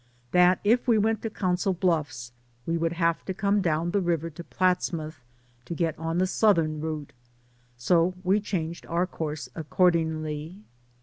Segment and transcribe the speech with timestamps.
[0.31, 2.31] That if we went to Council Bluffs
[2.65, 5.19] we would have to come down the river to Platsmouth
[5.65, 7.13] to get on the southern route.
[7.77, 10.63] So we changed our course accordingly.